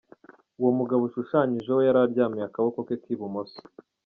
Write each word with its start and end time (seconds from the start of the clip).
Uwo 0.59 0.71
mugabo 0.79 1.01
ushushanyijeho, 1.09 1.79
yari 1.87 1.99
aryamiye 2.05 2.45
akaboko 2.47 2.79
ke 2.87 2.95
k’ibumoso. 3.01 3.61